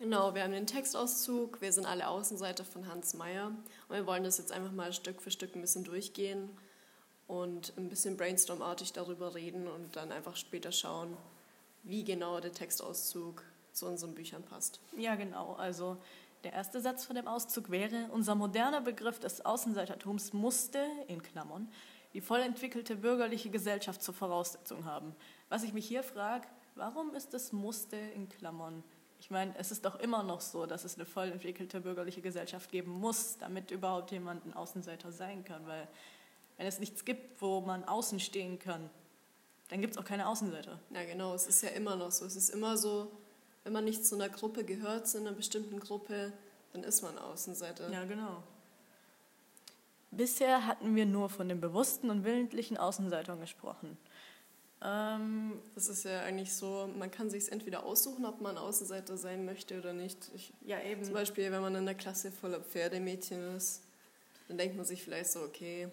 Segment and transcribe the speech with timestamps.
[0.00, 4.24] Genau, wir haben den Textauszug, wir sind alle Außenseiter von Hans Meyer und wir wollen
[4.24, 6.48] das jetzt einfach mal Stück für Stück ein bisschen durchgehen
[7.26, 11.18] und ein bisschen brainstormartig darüber reden und dann einfach später schauen,
[11.82, 13.42] wie genau der Textauszug
[13.72, 14.80] zu unseren Büchern passt.
[14.96, 15.52] Ja, genau.
[15.56, 15.98] Also
[16.44, 21.70] der erste Satz von dem Auszug wäre, unser moderner Begriff des Außenseitertums musste, in Klammern,
[22.14, 25.14] die voll entwickelte bürgerliche Gesellschaft zur Voraussetzung haben.
[25.50, 28.82] Was ich mich hier frage, warum ist das musste in Klammern?
[29.20, 32.70] Ich meine, es ist doch immer noch so, dass es eine voll entwickelte bürgerliche Gesellschaft
[32.70, 35.66] geben muss, damit überhaupt jemand ein Außenseiter sein kann.
[35.66, 35.86] Weil
[36.56, 38.88] wenn es nichts gibt, wo man außen stehen kann,
[39.68, 40.80] dann gibt es auch keine Außenseiter.
[40.92, 42.24] Ja, genau, es ist ja immer noch so.
[42.24, 43.12] Es ist immer so,
[43.62, 46.32] wenn man nicht zu einer Gruppe gehört, zu einer bestimmten Gruppe,
[46.72, 47.90] dann ist man Außenseiter.
[47.90, 48.42] Ja, genau.
[50.10, 53.98] Bisher hatten wir nur von den bewussten und willentlichen Außenseitern gesprochen.
[54.82, 59.44] Ähm, das ist ja eigentlich so, man kann sich entweder aussuchen, ob man Außenseiter sein
[59.44, 60.30] möchte oder nicht.
[60.34, 61.04] Ich, ja, eben.
[61.04, 63.82] Zum Beispiel, wenn man in einer Klasse voller Pferdemädchen ist,
[64.48, 65.88] dann denkt man sich vielleicht so, okay,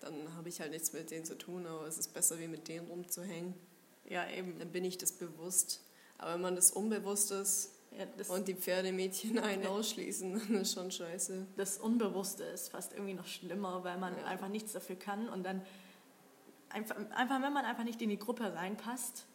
[0.00, 2.66] dann habe ich halt nichts mit denen zu tun, aber es ist besser, wie mit
[2.68, 3.54] denen rumzuhängen.
[4.08, 4.58] Ja, eben.
[4.58, 5.80] Dann bin ich das bewusst.
[6.16, 10.74] Aber wenn man das unbewusst ist ja, das und die Pferdemädchen einen ausschließen, dann ist
[10.74, 11.46] schon scheiße.
[11.56, 14.24] Das Unbewusste ist fast irgendwie noch schlimmer, weil man ja.
[14.24, 15.62] einfach nichts dafür kann und dann
[16.70, 19.26] einfach, einfach, wenn man einfach nicht in die Gruppe reinpasst.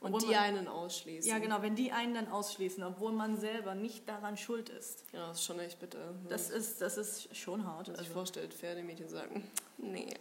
[0.00, 1.28] Und die man, einen ausschließen.
[1.28, 5.04] Ja, genau, wenn die einen dann ausschließen, obwohl man selber nicht daran schuld ist.
[5.12, 6.14] Ja, das ist schon echt bitter.
[6.28, 7.88] Das ist, das ist schon hart.
[7.88, 8.12] Wenn man sich also.
[8.12, 10.14] vorstellt, Pferdemädchen sagen, nee,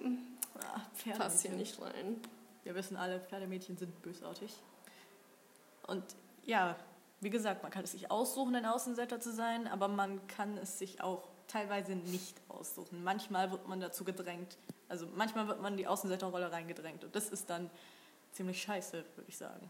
[1.06, 2.20] ja, passt hier nicht rein.
[2.64, 4.52] Wir wissen alle, Pferdemädchen sind bösartig.
[5.86, 6.04] Und
[6.44, 6.76] ja,
[7.22, 10.80] wie gesagt, man kann es sich aussuchen, ein Außenseiter zu sein, aber man kann es
[10.80, 13.04] sich auch teilweise nicht aussuchen.
[13.04, 14.58] Manchmal wird man dazu gedrängt,
[14.88, 17.70] also manchmal wird man in die Außenseiterrolle reingedrängt und das ist dann
[18.32, 19.70] ziemlich scheiße, würde ich sagen.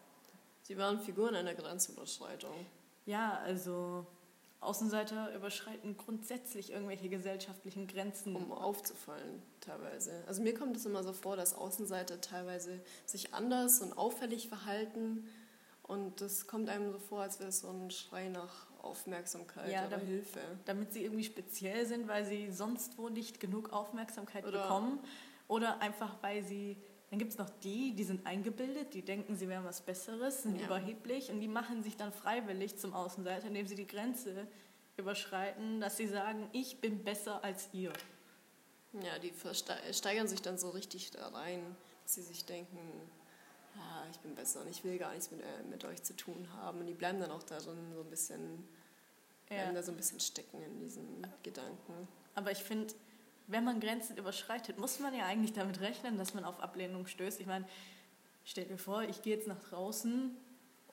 [0.64, 2.54] Sie waren Figuren einer Grenzüberschreitung.
[3.06, 4.06] Ja, also
[4.60, 8.36] Außenseiter überschreiten grundsätzlich irgendwelche gesellschaftlichen Grenzen.
[8.36, 10.23] Um aufzufallen, teilweise.
[10.28, 15.30] Also mir kommt es immer so vor, dass Außenseiter teilweise sich anders und auffällig verhalten.
[15.83, 19.81] Und das kommt einem so vor, als wäre es so ein Schrei nach Aufmerksamkeit ja,
[19.81, 20.39] oder damit, Hilfe.
[20.65, 24.99] Damit sie irgendwie speziell sind, weil sie sonst wo nicht genug Aufmerksamkeit oder bekommen.
[25.48, 26.77] Oder einfach, weil sie.
[27.09, 30.59] Dann gibt es noch die, die sind eingebildet, die denken, sie wären was Besseres, sind
[30.59, 30.65] ja.
[30.65, 34.45] überheblich und die machen sich dann freiwillig zum Außenseiter, indem sie die Grenze
[34.97, 37.93] überschreiten, dass sie sagen, ich bin besser als ihr.
[38.93, 39.31] Ja, die
[39.93, 42.77] steigern sich dann so richtig da rein, dass sie sich denken,
[43.76, 46.48] ja, ich bin besser und ich will gar nichts mit, äh, mit euch zu tun
[46.55, 46.80] haben.
[46.80, 48.67] Und die bleiben dann auch darin so ein bisschen
[49.50, 49.72] ja.
[49.72, 52.08] da so ein bisschen stecken in diesen Gedanken.
[52.36, 52.94] Aber ich finde,
[53.48, 57.39] wenn man Grenzen überschreitet, muss man ja eigentlich damit rechnen, dass man auf Ablehnung stößt.
[57.39, 57.66] Ich meine,
[58.44, 60.36] stell dir vor, ich gehe jetzt nach draußen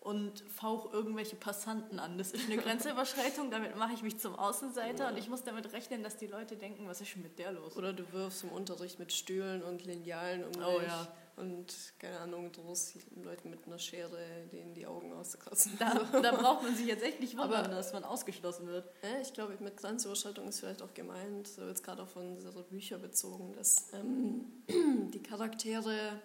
[0.01, 2.19] und fauch irgendwelche Passanten an.
[2.19, 5.11] Das ist eine Grenzüberschreitung, damit mache ich mich zum Außenseiter ja.
[5.11, 7.77] und ich muss damit rechnen, dass die Leute denken, was ist schon mit der los?
[7.77, 10.89] Oder du wirfst im Unterricht mit Stühlen und Linealen um oh, dich.
[10.89, 15.73] Ja und keine Ahnung, drohst Leuten mit einer Schere denen die Augen auszukratzen.
[15.79, 18.89] Da, da braucht man sich jetzt echt nicht wundern, dass man ausgeschlossen wird.
[19.03, 22.63] Ja, ich glaube, mit Grenzüberschreitung ist vielleicht auch gemeint, so jetzt gerade auch von unsere
[22.63, 24.45] Bücher bezogen, dass ähm,
[25.13, 26.21] die Charaktere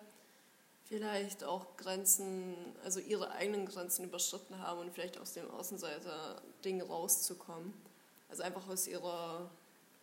[0.90, 7.74] vielleicht auch Grenzen, also ihre eigenen Grenzen überschritten haben und vielleicht aus dem Außenseiter-Ding rauszukommen.
[8.28, 9.50] Also einfach aus ihrer,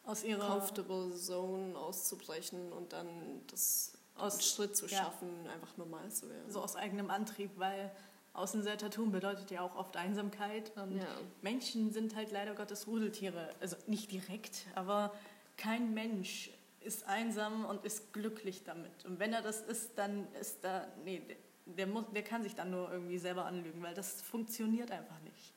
[0.04, 5.52] aus ihrer comfortable Zone auszubrechen und dann das aus Schritt zu schaffen, ja.
[5.52, 6.50] einfach normal zu werden.
[6.50, 7.90] So aus eigenem Antrieb, weil
[8.32, 10.72] Außenseitertum bedeutet ja auch oft Einsamkeit.
[10.76, 11.06] Und ja.
[11.42, 13.54] Menschen sind halt leider Gottes Rudeltiere.
[13.60, 15.12] Also nicht direkt, aber
[15.56, 16.50] kein Mensch
[16.80, 19.04] ist einsam und ist glücklich damit.
[19.04, 21.22] Und wenn er das ist, dann ist da, nee,
[21.64, 25.52] der, muss, der kann sich dann nur irgendwie selber anlügen, weil das funktioniert einfach nicht.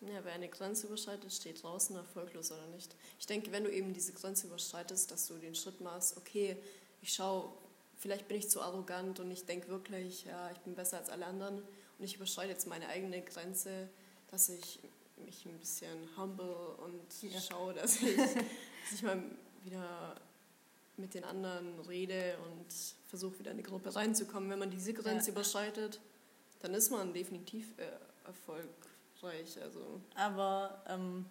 [0.00, 2.94] Ja, wer eine Grenze überschreitet, steht draußen erfolglos oder nicht.
[3.20, 6.56] Ich denke, wenn du eben diese Grenze überschreitest, dass du den Schritt machst, okay,
[7.02, 7.52] ich schaue
[8.02, 11.24] vielleicht bin ich zu arrogant und ich denke wirklich, ja, ich bin besser als alle
[11.24, 13.88] anderen und ich überschreite jetzt meine eigene Grenze,
[14.28, 14.80] dass ich
[15.24, 17.40] mich ein bisschen humble und ja.
[17.40, 19.22] schaue, dass ich, dass ich mal
[19.62, 20.16] wieder
[20.96, 22.66] mit den anderen rede und
[23.06, 24.50] versuche wieder in die Gruppe reinzukommen.
[24.50, 25.36] Wenn man diese Grenze ja.
[25.36, 26.00] überschreitet,
[26.60, 27.86] dann ist man definitiv äh,
[28.26, 29.62] erfolgreich.
[29.62, 30.00] Also.
[30.16, 31.26] Aber ähm,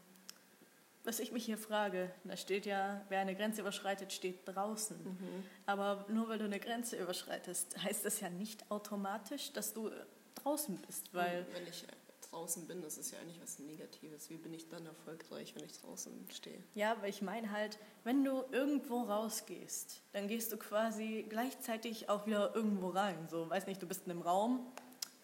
[1.04, 4.98] was ich mich hier frage, da steht ja, wer eine Grenze überschreitet, steht draußen.
[5.04, 5.44] Mhm.
[5.66, 9.92] Aber nur weil du eine Grenze überschreitest, heißt das ja nicht automatisch, dass du
[10.36, 11.14] draußen bist.
[11.14, 11.86] Weil wenn ich
[12.30, 14.30] draußen bin, das ist ja eigentlich was Negatives.
[14.30, 16.64] Wie bin ich dann erfolgreich, wenn ich draußen stehe?
[16.76, 22.26] Ja, aber ich meine halt, wenn du irgendwo rausgehst, dann gehst du quasi gleichzeitig auch
[22.26, 23.28] wieder irgendwo rein.
[23.30, 24.66] So, weiß nicht, du bist in einem Raum,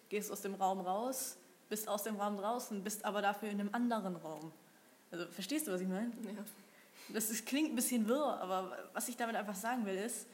[0.08, 1.36] gehst aus dem Raum raus,
[1.68, 4.52] bist aus dem Raum draußen, bist aber dafür in einem anderen Raum.
[5.10, 6.10] Also verstehst du, was ich meine?
[6.24, 6.44] Ja.
[7.14, 10.26] Das ist, klingt ein bisschen wirr, aber was ich damit einfach sagen will, ist,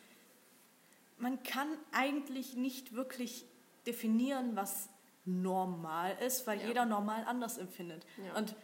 [1.18, 3.46] man kann eigentlich nicht wirklich
[3.86, 4.88] definieren, was
[5.24, 6.66] normal ist, weil Ja.
[6.66, 8.04] jeder normal anders empfindet.
[8.26, 8.36] Ja.
[8.36, 8.54] Und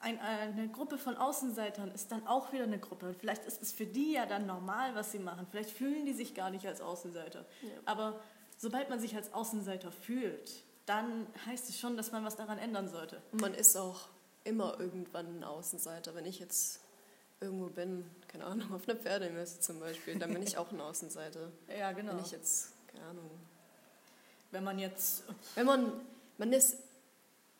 [0.00, 3.14] ein, eine Gruppe von Außenseitern ist dann auch wieder eine Gruppe.
[3.18, 5.46] Vielleicht ist es für die ja dann normal, was sie machen.
[5.50, 7.44] Vielleicht fühlen die sich gar nicht als Außenseiter.
[7.62, 7.68] Ja.
[7.86, 8.20] Aber
[8.56, 12.88] sobald man sich als Außenseiter fühlt, dann heißt es schon, dass man was daran ändern
[12.88, 13.20] sollte.
[13.32, 14.08] Und man ist auch
[14.46, 16.14] immer irgendwann ein Außenseiter.
[16.14, 16.80] Wenn ich jetzt
[17.40, 21.50] irgendwo bin, keine Ahnung, auf einer Pferdemesse zum Beispiel, dann bin ich auch ein Außenseiter.
[21.78, 22.12] Ja, genau.
[22.12, 23.30] Wenn ich jetzt, keine Ahnung.
[24.50, 25.92] Wenn man jetzt, Wenn man,
[26.38, 26.76] man ist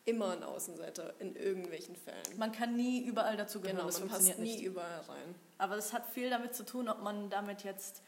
[0.05, 2.37] immer ein Außenseiter in irgendwelchen Fällen.
[2.37, 4.63] man kann nie überall dazugehören, Genau, das man passt nie nicht.
[4.63, 5.35] überall rein.
[5.57, 8.01] Aber es hat viel damit zu tun, ob man damit jetzt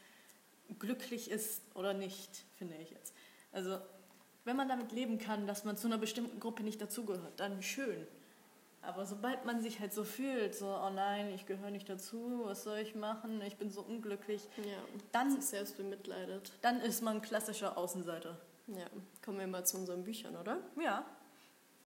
[0.79, 3.13] glücklich ist oder nicht, finde ich jetzt.
[3.51, 3.79] Also,
[4.45, 8.07] wenn man damit leben kann, dass man zu einer bestimmten Gruppe nicht dazugehört, dann schön.
[8.81, 12.63] Aber sobald man sich halt so fühlt, so, oh nein, ich gehöre nicht dazu, was
[12.63, 14.77] soll ich machen, ich bin so unglücklich, Ja,
[15.11, 16.51] Dann- sich selbst bemitleidet.
[16.61, 18.37] dann ist man klassischer Außenseiter.
[18.67, 18.85] Ja,
[19.23, 20.57] kommen wir mal zu unseren Büchern, oder?
[20.81, 21.05] Ja,